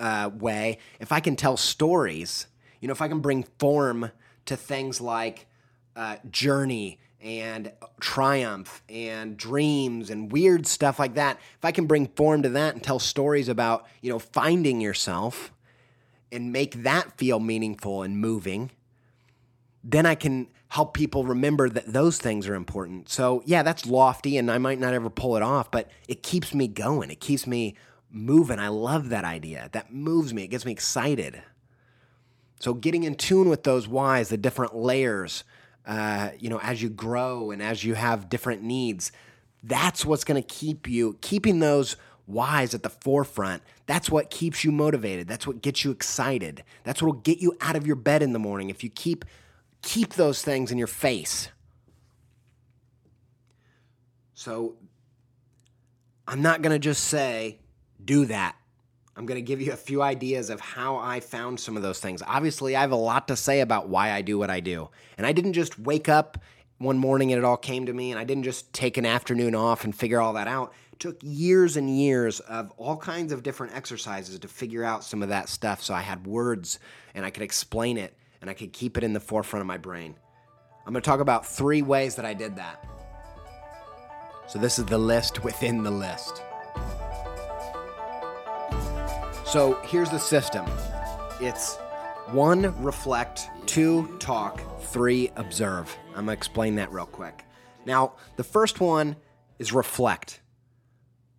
[0.00, 2.48] uh, way, if I can tell stories,
[2.80, 4.10] you know, if I can bring form
[4.46, 5.46] to things like
[5.94, 11.38] uh, journey and triumph and dreams and weird stuff like that.
[11.56, 15.52] If i can bring form to that and tell stories about you know finding yourself
[16.30, 18.70] and make that feel meaningful and moving
[19.82, 23.08] then i can help people remember that those things are important.
[23.08, 26.54] So yeah that's lofty and i might not ever pull it off but it keeps
[26.54, 27.10] me going.
[27.10, 27.74] It keeps me
[28.10, 28.58] moving.
[28.58, 29.68] I love that idea.
[29.72, 30.44] That moves me.
[30.44, 31.42] It gets me excited
[32.58, 35.44] so getting in tune with those whys, the different layers,
[35.86, 39.12] uh, you know, as you grow and as you have different needs,
[39.62, 43.62] that's what's going to keep you keeping those whys at the forefront.
[43.86, 45.28] That's what keeps you motivated.
[45.28, 46.64] That's what gets you excited.
[46.84, 49.24] That's what will get you out of your bed in the morning if you keep
[49.82, 51.48] keep those things in your face.
[54.34, 54.76] So
[56.26, 57.58] I'm not going to just say
[58.04, 58.56] do that.
[59.16, 62.00] I'm going to give you a few ideas of how I found some of those
[62.00, 62.22] things.
[62.26, 64.90] Obviously, I have a lot to say about why I do what I do.
[65.16, 66.38] And I didn't just wake up
[66.78, 69.54] one morning and it all came to me, and I didn't just take an afternoon
[69.54, 70.74] off and figure all that out.
[70.92, 75.22] It took years and years of all kinds of different exercises to figure out some
[75.22, 76.78] of that stuff so I had words
[77.14, 79.78] and I could explain it and I could keep it in the forefront of my
[79.78, 80.14] brain.
[80.86, 82.86] I'm going to talk about three ways that I did that.
[84.46, 86.42] So, this is the list within the list.
[89.46, 90.66] So here's the system
[91.40, 91.76] it's
[92.32, 95.96] one, reflect, two, talk, three, observe.
[96.08, 97.44] I'm going to explain that real quick.
[97.84, 99.14] Now, the first one
[99.60, 100.40] is reflect.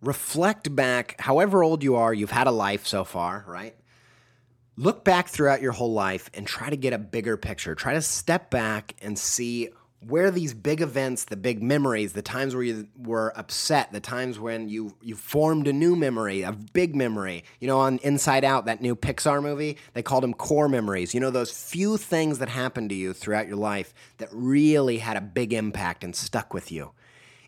[0.00, 3.76] Reflect back, however old you are, you've had a life so far, right?
[4.76, 7.74] Look back throughout your whole life and try to get a bigger picture.
[7.74, 9.68] Try to step back and see
[10.00, 14.38] where these big events, the big memories, the times where you were upset, the times
[14.38, 17.44] when you you formed a new memory, a big memory.
[17.60, 21.14] You know, on Inside Out, that new Pixar movie, they called them core memories.
[21.14, 25.16] You know, those few things that happened to you throughout your life that really had
[25.16, 26.92] a big impact and stuck with you.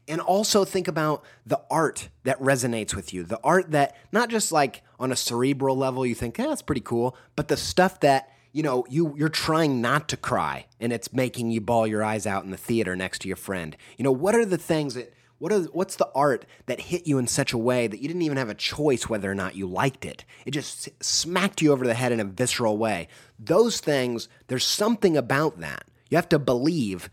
[0.09, 3.23] And also think about the art that resonates with you.
[3.23, 6.81] The art that not just like on a cerebral level you think, "Yeah, that's pretty
[6.81, 11.13] cool," but the stuff that you know, you you're trying not to cry and it's
[11.13, 13.77] making you ball your eyes out in the theater next to your friend.
[13.97, 17.19] You know, what are the things that what are what's the art that hit you
[17.19, 19.67] in such a way that you didn't even have a choice whether or not you
[19.67, 20.25] liked it?
[20.45, 23.09] It just smacked you over the head in a visceral way.
[23.39, 25.85] Those things, there's something about that.
[26.11, 27.09] You have to believe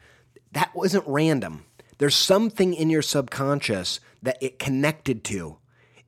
[0.53, 1.65] that wasn't random.
[1.99, 5.57] There's something in your subconscious that it connected to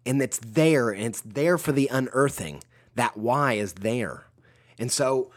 [0.05, 2.63] and it's there and it's there for the unearthing.
[2.95, 4.25] That why is there.
[4.79, 5.29] And so,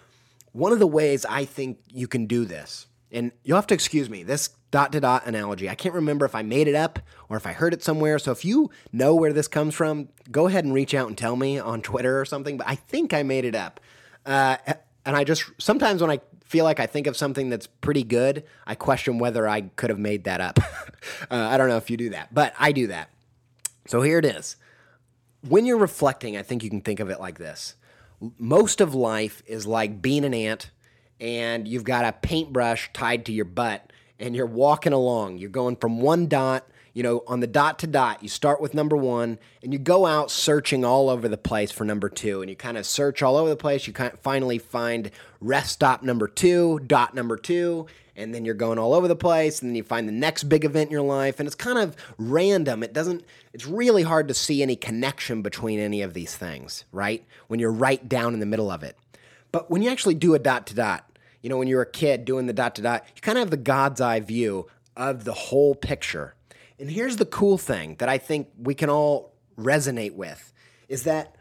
[0.53, 4.09] one of the ways I think you can do this, and you'll have to excuse
[4.09, 7.37] me, this dot to dot analogy, I can't remember if I made it up or
[7.37, 8.19] if I heard it somewhere.
[8.19, 11.37] So, if you know where this comes from, go ahead and reach out and tell
[11.37, 12.57] me on Twitter or something.
[12.57, 13.81] But I think I made it up.
[14.25, 14.57] Uh,
[15.05, 18.45] and I just, sometimes when I feel like I think of something that's pretty good,
[18.65, 20.61] I question whether I could have made that up.
[21.31, 23.11] uh, I don't know if you do that, but I do that.
[23.89, 24.57] So, here it is.
[25.49, 27.75] When you're reflecting, I think you can think of it like this
[28.39, 30.71] most of life is like being an ant
[31.21, 35.39] and you've got a paintbrush tied to your butt and you're walking along.
[35.39, 38.23] You're going from one dot, you know, on the dot to dot.
[38.23, 41.85] You start with number one and you go out searching all over the place for
[41.85, 42.41] number two.
[42.41, 43.87] And you kind of search all over the place.
[43.87, 48.55] You kind of finally find rest stop number two, dot number two and then you're
[48.55, 51.03] going all over the place and then you find the next big event in your
[51.03, 55.43] life and it's kind of random it doesn't it's really hard to see any connection
[55.43, 58.97] between any of these things right when you're right down in the middle of it
[59.51, 61.07] but when you actually do a dot to dot
[61.41, 63.51] you know when you're a kid doing the dot to dot you kind of have
[63.51, 66.35] the god's eye view of the whole picture
[66.83, 70.53] and here's the cool thing that i think we can all resonate with
[70.89, 71.37] is that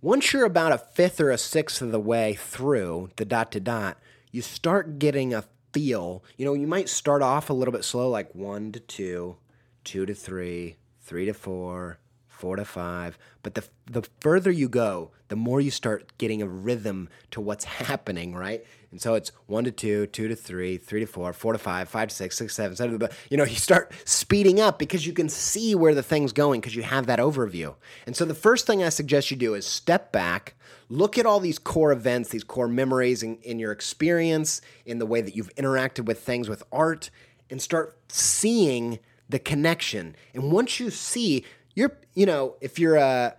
[0.00, 3.60] once you're about a fifth or a sixth of the way through the dot to
[3.60, 3.98] dot
[4.30, 6.24] you start getting a feel.
[6.36, 9.36] You know, you might start off a little bit slow, like one to two,
[9.84, 11.98] two to three, three to four,
[12.38, 13.18] four to five.
[13.42, 17.64] But the the further you go, the more you start getting a rhythm to what's
[17.84, 18.64] happening, right?
[18.90, 21.88] And so it's one to two, two to three, three to four, four to five,
[21.88, 22.96] five to six, six, seven, seven.
[22.98, 26.60] But you know, you start speeding up because you can see where the thing's going
[26.60, 27.74] because you have that overview.
[28.06, 30.54] And so the first thing I suggest you do is step back,
[30.88, 35.06] look at all these core events, these core memories in, in your experience, in the
[35.06, 37.10] way that you've interacted with things with art,
[37.50, 38.98] and start seeing
[39.28, 40.16] the connection.
[40.32, 41.44] And once you see,
[41.78, 43.36] you're, you know, if you're a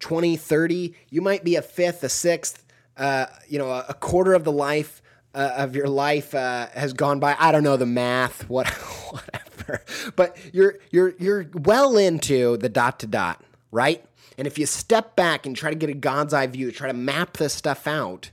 [0.00, 2.64] 20, 30, you might be a fifth, a sixth,
[2.98, 5.02] uh, you know, a, a, quarter of the life
[5.34, 7.34] uh, of your life uh, has gone by.
[7.38, 8.68] I don't know the math, what,
[9.10, 9.82] whatever.
[10.16, 14.04] But you're you're you're well into the dot to dot, right?
[14.36, 16.94] And if you step back and try to get a God's eye view, try to
[16.94, 18.30] map this stuff out,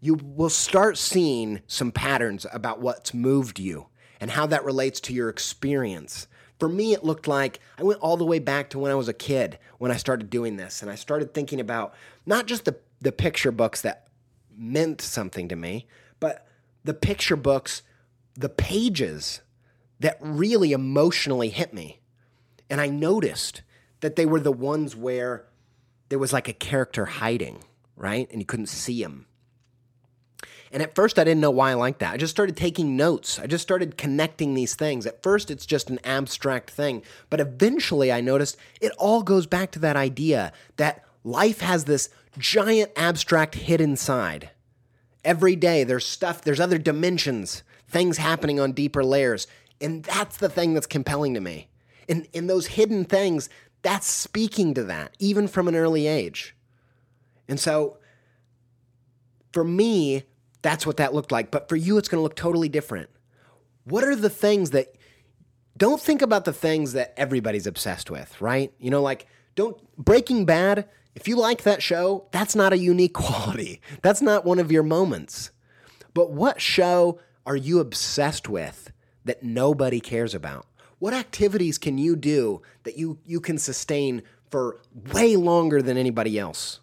[0.00, 3.86] you will start seeing some patterns about what's moved you
[4.20, 6.26] and how that relates to your experience.
[6.58, 9.08] For me, it looked like I went all the way back to when I was
[9.08, 10.82] a kid when I started doing this.
[10.82, 14.08] And I started thinking about not just the, the picture books that
[14.56, 15.86] meant something to me,
[16.18, 16.46] but
[16.84, 17.82] the picture books,
[18.34, 19.42] the pages
[20.00, 22.00] that really emotionally hit me.
[22.70, 23.62] And I noticed
[24.00, 25.46] that they were the ones where
[26.08, 27.64] there was like a character hiding,
[27.96, 28.28] right?
[28.30, 29.26] And you couldn't see him.
[30.72, 32.12] And at first, I didn't know why I liked that.
[32.12, 33.38] I just started taking notes.
[33.38, 35.06] I just started connecting these things.
[35.06, 37.02] At first, it's just an abstract thing.
[37.30, 42.08] But eventually, I noticed it all goes back to that idea that life has this
[42.38, 44.50] giant abstract hidden side.
[45.24, 49.46] Every day, there's stuff, there's other dimensions, things happening on deeper layers.
[49.80, 51.68] And that's the thing that's compelling to me.
[52.08, 53.48] And, and those hidden things,
[53.82, 56.56] That's speaking to that, even from an early age.
[57.48, 57.98] And so
[59.52, 60.24] for me,
[60.66, 61.52] that's what that looked like.
[61.52, 63.08] But for you, it's going to look totally different.
[63.84, 64.96] What are the things that
[65.76, 68.72] don't think about the things that everybody's obsessed with, right?
[68.80, 73.12] You know, like don't Breaking Bad, if you like that show, that's not a unique
[73.26, 73.80] quality.
[74.02, 75.52] That's not one of your moments.
[76.14, 78.90] But what show are you obsessed with
[79.24, 80.66] that nobody cares about?
[80.98, 84.80] What activities can you do that you, you can sustain for
[85.12, 86.80] way longer than anybody else?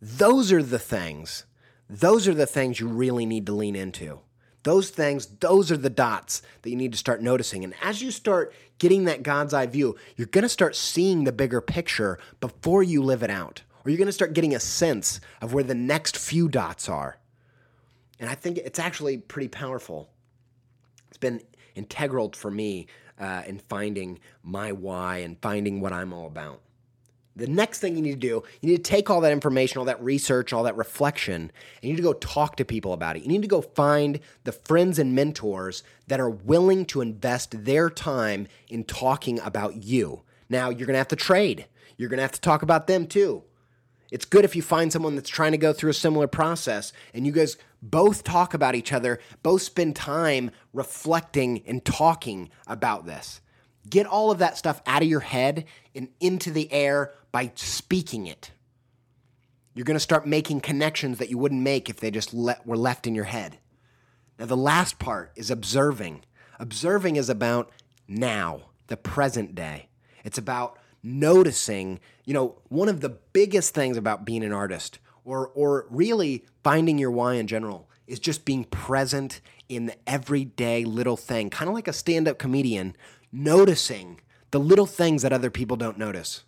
[0.00, 1.45] Those are the things.
[1.88, 4.20] Those are the things you really need to lean into.
[4.64, 7.62] Those things, those are the dots that you need to start noticing.
[7.62, 11.30] And as you start getting that God's eye view, you're going to start seeing the
[11.30, 13.62] bigger picture before you live it out.
[13.84, 17.18] Or you're going to start getting a sense of where the next few dots are.
[18.18, 20.10] And I think it's actually pretty powerful.
[21.08, 21.42] It's been
[21.76, 22.88] integral for me
[23.20, 26.60] uh, in finding my why and finding what I'm all about.
[27.36, 29.84] The next thing you need to do, you need to take all that information, all
[29.84, 33.22] that research, all that reflection, and you need to go talk to people about it.
[33.22, 37.90] You need to go find the friends and mentors that are willing to invest their
[37.90, 40.22] time in talking about you.
[40.48, 41.66] Now, you're going to have to trade.
[41.98, 43.42] You're going to have to talk about them too.
[44.10, 47.26] It's good if you find someone that's trying to go through a similar process and
[47.26, 53.40] you guys both talk about each other, both spend time reflecting and talking about this.
[53.88, 55.64] Get all of that stuff out of your head
[55.94, 58.50] and into the air by speaking it.
[59.74, 63.06] You're going to start making connections that you wouldn't make if they just were left
[63.06, 63.58] in your head.
[64.38, 66.24] Now, the last part is observing.
[66.58, 67.70] Observing is about
[68.08, 69.90] now, the present day.
[70.24, 75.48] It's about noticing, you know, one of the biggest things about being an artist or
[75.48, 81.18] or really finding your why in general is just being present in the everyday little
[81.18, 82.96] thing, kind of like a stand-up comedian
[83.30, 84.22] noticing
[84.52, 86.44] the little things that other people don't notice.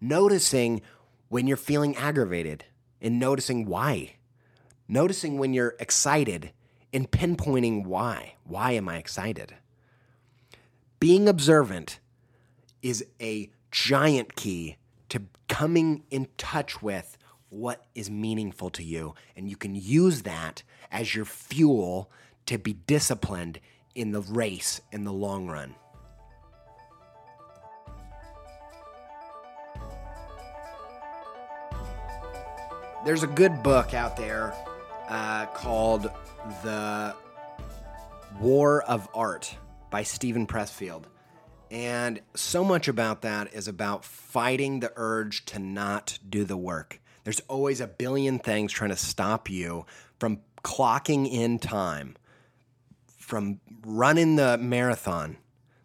[0.00, 0.82] Noticing
[1.28, 2.64] when you're feeling aggravated
[3.00, 4.16] and noticing why.
[4.88, 6.52] Noticing when you're excited
[6.92, 8.34] and pinpointing why.
[8.44, 9.54] Why am I excited?
[11.00, 12.00] Being observant
[12.82, 14.76] is a giant key
[15.10, 17.16] to coming in touch with
[17.50, 19.14] what is meaningful to you.
[19.36, 22.10] And you can use that as your fuel
[22.46, 23.60] to be disciplined
[23.94, 25.74] in the race in the long run.
[33.04, 34.52] There's a good book out there
[35.08, 36.10] uh, called
[36.64, 37.14] The
[38.40, 39.56] War of Art
[39.88, 41.04] by Steven Pressfield.
[41.70, 47.00] And so much about that is about fighting the urge to not do the work.
[47.22, 49.86] There's always a billion things trying to stop you
[50.18, 52.16] from clocking in time,
[53.16, 55.36] from running the marathon.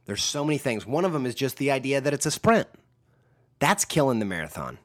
[0.05, 0.87] There's so many things.
[0.87, 2.67] One of them is just the idea that it's a sprint.
[3.59, 4.79] That's killing the marathon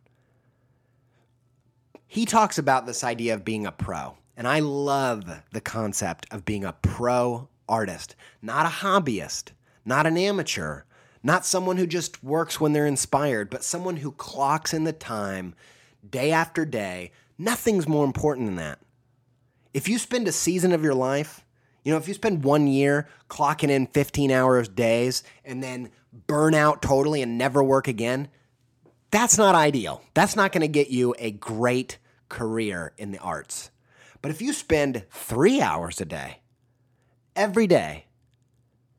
[2.08, 4.16] he talks about this idea of being a pro.
[4.36, 9.50] And I love the concept of being a pro artist, not a hobbyist,
[9.84, 10.82] not an amateur,
[11.22, 15.54] not someone who just works when they're inspired, but someone who clocks in the time
[16.08, 17.12] day after day.
[17.36, 18.78] Nothing's more important than that.
[19.74, 21.44] If you spend a season of your life,
[21.84, 25.90] you know, if you spend one year clocking in 15 hours days and then
[26.26, 28.28] burn out totally and never work again,
[29.10, 30.02] that's not ideal.
[30.14, 31.98] That's not going to get you a great
[32.28, 33.70] career in the arts.
[34.20, 36.40] But if you spend three hours a day,
[37.34, 38.06] every day,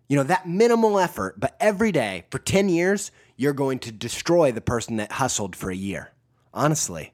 [0.07, 4.51] you know, that minimal effort, but every day for 10 years, you're going to destroy
[4.51, 6.11] the person that hustled for a year.
[6.53, 7.13] Honestly.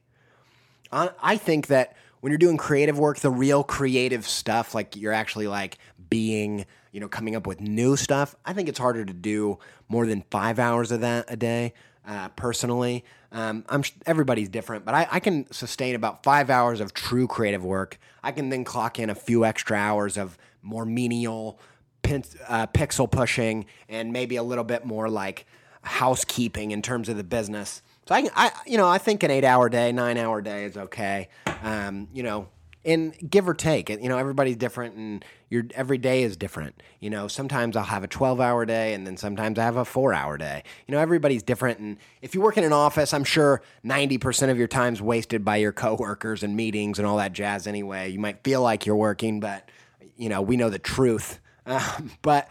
[0.91, 5.47] I think that when you're doing creative work, the real creative stuff, like you're actually
[5.47, 5.77] like
[6.09, 10.05] being, you know, coming up with new stuff, I think it's harder to do more
[10.05, 11.73] than five hours of that a day
[12.07, 13.03] uh, personally.
[13.31, 17.65] Um, I'm everybody's different, but I, I, can sustain about five hours of true creative
[17.65, 17.99] work.
[18.23, 21.59] I can then clock in a few extra hours of more menial
[22.01, 25.45] pin, uh, pixel pushing and maybe a little bit more like
[25.81, 27.81] housekeeping in terms of the business.
[28.07, 31.27] So I, I you know, I think an eight-hour day, nine-hour day is okay.
[31.63, 32.47] Um, you know,
[32.85, 33.89] and give or take.
[33.89, 36.81] You know, everybody's different, and your every day is different.
[36.99, 39.83] You know, sometimes I'll have a 12 hour day, and then sometimes I have a
[39.83, 40.63] four hour day.
[40.87, 41.79] You know, everybody's different.
[41.79, 45.57] And if you work in an office, I'm sure 90% of your time's wasted by
[45.57, 48.09] your coworkers and meetings and all that jazz anyway.
[48.09, 49.69] You might feel like you're working, but,
[50.15, 51.39] you know, we know the truth.
[51.67, 52.47] Um, but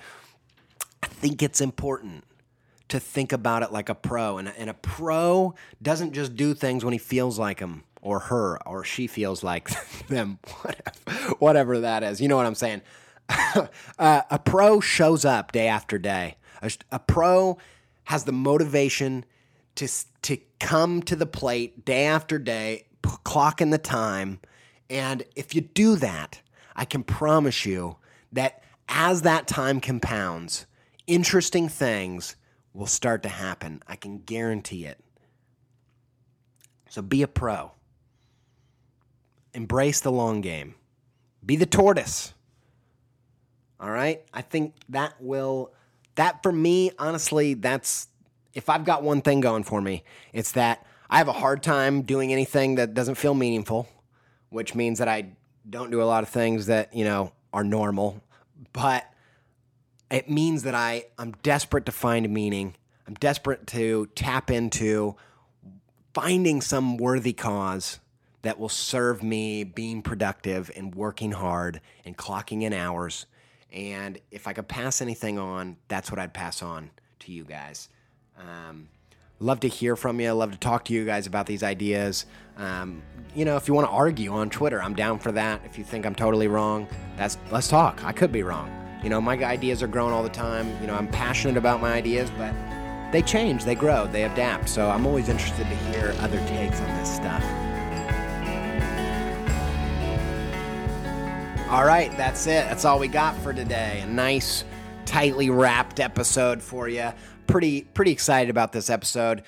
[1.01, 2.25] I think it's important
[2.89, 4.39] to think about it like a pro.
[4.39, 8.59] And, and a pro doesn't just do things when he feels like them or her
[8.69, 9.69] or she feels like
[10.09, 12.21] them, whatever, whatever that is.
[12.21, 12.83] You know what I'm saying?
[13.99, 16.37] uh, a pro shows up day after day.
[16.63, 17.59] A, a pro
[18.05, 19.25] has the motivation
[19.75, 19.89] to
[20.23, 24.41] to come to the plate day after day, p- clock in the time,
[24.89, 26.41] and if you do that,
[26.77, 27.97] I can promise you
[28.33, 30.67] that as that time compounds,
[31.07, 32.37] interesting things
[32.75, 33.83] will start to happen.
[33.89, 35.01] I can guarantee it.
[36.91, 37.73] So be a pro.
[39.55, 40.75] Embrace the long game.
[41.45, 42.35] Be the tortoise.
[43.81, 44.23] All right?
[44.33, 45.73] I think that will
[46.17, 48.09] that for me, honestly, that's
[48.53, 52.03] if I've got one thing going for me, it's that I have a hard time
[52.03, 53.89] doing anything that doesn't feel meaningful,
[54.49, 55.33] which means that I
[55.69, 58.23] don't do a lot of things that, you know, are normal,
[58.73, 59.05] but
[60.11, 62.77] it means that I I'm desperate to find meaning.
[63.07, 65.17] I'm desperate to tap into
[66.15, 68.01] finding some worthy cause
[68.45, 73.25] that will serve me being productive and working hard and clocking in hours.
[73.73, 76.91] And if I could pass anything on, that's what I'd pass on
[77.21, 77.89] to you guys.
[78.39, 78.89] Um,
[79.41, 80.31] love to hear from you.
[80.33, 82.27] Love to talk to you guys about these ideas.
[82.59, 83.03] Um,
[83.35, 85.63] you know, if you want to argue on Twitter, I'm down for that.
[85.65, 86.87] If you think I'm totally wrong,
[87.17, 88.05] that's let's talk.
[88.05, 88.71] I could be wrong.
[89.03, 90.71] You know, my ideas are growing all the time.
[90.83, 92.55] You know, I'm passionate about my ideas, but
[93.11, 94.69] they change, they grow, they adapt.
[94.69, 97.43] So I'm always interested to hear other takes on this stuff.
[101.71, 102.69] All right, that's it.
[102.69, 104.01] That's all we got for today.
[104.05, 104.65] A nice,
[105.07, 107.11] tightly wrapped episode for you.
[107.47, 109.43] Pretty, pretty excited about this episode.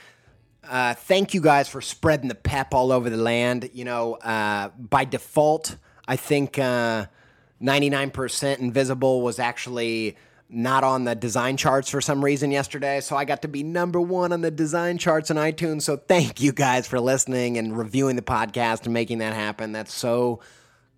[0.65, 3.69] Uh, thank you guys for spreading the pep all over the land.
[3.75, 5.77] You know, uh, by default,
[6.09, 7.07] I think uh,
[7.63, 10.17] 99% Invisible was actually
[10.49, 13.01] not on the design charts for some reason yesterday.
[13.01, 15.83] So I got to be number one on the design charts on iTunes.
[15.83, 19.73] So thank you guys for listening and reviewing the podcast and making that happen.
[19.73, 20.41] That's so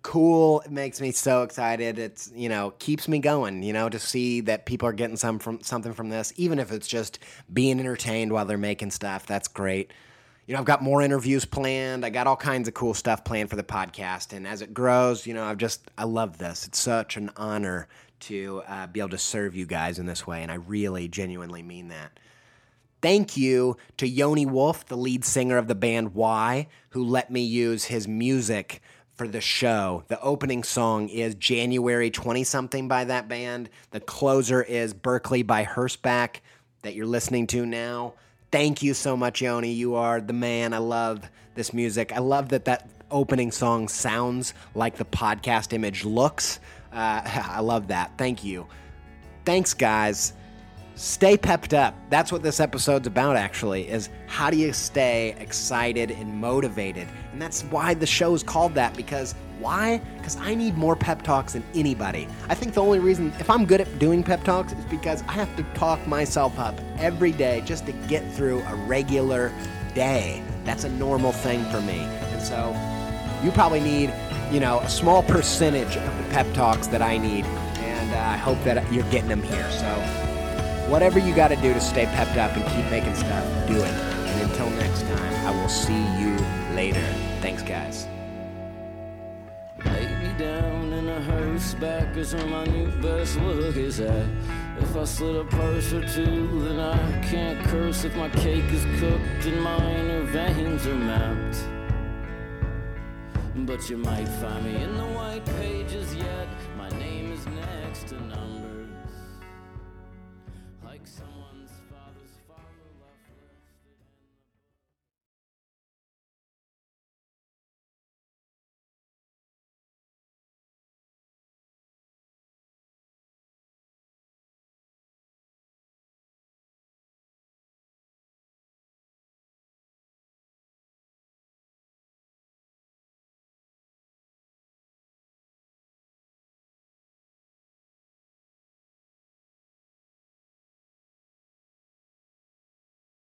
[0.01, 0.61] cool.
[0.61, 1.99] It makes me so excited.
[1.99, 3.63] It's you know keeps me going.
[3.63, 6.71] You know to see that people are getting some from something from this, even if
[6.71, 7.19] it's just
[7.51, 9.25] being entertained while they're making stuff.
[9.25, 9.91] That's great.
[10.47, 12.05] You know I've got more interviews planned.
[12.05, 15.27] I got all kinds of cool stuff planned for the podcast, and as it grows,
[15.27, 16.65] you know I've just I love this.
[16.65, 17.87] It's such an honor
[18.21, 21.63] to uh, be able to serve you guys in this way, and I really genuinely
[21.63, 22.19] mean that.
[23.01, 27.41] Thank you to Yoni Wolf, the lead singer of the band WHY?, who let me
[27.41, 28.81] use his music
[29.19, 30.05] for the show.
[30.07, 33.69] The opening song is January 20 something by that band.
[33.91, 36.37] The closer is Berkeley by Hearstback
[36.83, 38.13] that you're listening to now.
[38.49, 39.73] Thank you so much, Yoni.
[39.73, 40.73] You are the man.
[40.73, 42.13] I love this music.
[42.13, 46.61] I love that that opening song sounds like the podcast image looks.
[46.93, 48.17] Uh, I love that.
[48.17, 48.67] Thank you.
[49.43, 50.31] Thanks, guys
[50.99, 51.95] stay pepped up.
[52.09, 57.07] That's what this episode's about actually is how do you stay excited and motivated?
[57.31, 60.01] And that's why the show is called that because why?
[60.17, 62.27] Because I need more pep talks than anybody.
[62.49, 65.33] I think the only reason if I'm good at doing pep talks is because I
[65.33, 69.53] have to talk myself up every day just to get through a regular
[69.95, 70.43] day.
[70.65, 71.99] That's a normal thing for me.
[71.99, 72.75] And so
[73.41, 74.13] you probably need,
[74.51, 77.45] you know, a small percentage of the pep talks that I need.
[77.45, 79.69] And uh, I hope that you're getting them here.
[79.71, 80.28] So
[80.89, 83.93] whatever you got to do to stay pepped up and keep making stuff, do it.
[83.93, 86.35] And until next time, I will see you
[86.75, 87.05] later.
[87.41, 88.07] Thanks, guys.
[90.37, 91.19] Down in a
[92.15, 94.25] is where my new best look is at.
[94.79, 95.03] If I
[95.35, 99.77] a purse or two, then I can't curse if my cake is cooked and my
[99.95, 101.57] inner veins are mapped.
[103.65, 106.08] But you might find me in the white pages